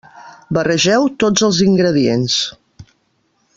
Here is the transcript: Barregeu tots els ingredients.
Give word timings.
Barregeu 0.57 1.05
tots 1.25 1.45
els 1.49 1.61
ingredients. 1.67 2.41